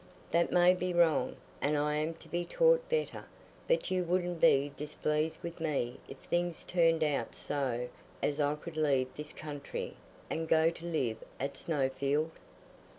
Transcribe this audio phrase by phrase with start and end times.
[0.31, 3.25] That may be wrong, and I am to be taught better.
[3.67, 7.87] But you wouldn't be displeased with me if things turned out so
[8.19, 9.93] as I could leave this country
[10.27, 12.31] and go to live at Snowfield?"